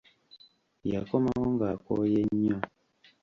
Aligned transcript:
Yakomawo 0.91 1.43
ng'akooye 1.53 2.21
nnyo. 2.27 2.57